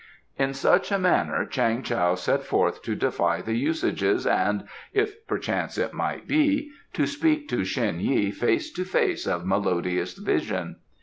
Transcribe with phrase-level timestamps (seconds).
[0.35, 5.77] In such a manner Chang Tao set forth to defy the Usages and if perchance
[5.77, 10.77] it might be to speak to Shen Yi face to face of Melodious Vision.